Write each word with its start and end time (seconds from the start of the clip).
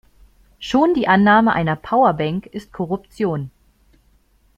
Schon 0.57 0.95
die 0.95 1.07
Annahme 1.07 1.53
einer 1.53 1.75
Powerbank 1.75 2.47
ist 2.47 2.73
Korruption. 2.73 3.51